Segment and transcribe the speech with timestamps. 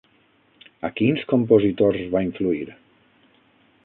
[0.87, 2.65] A quins compositors va influir?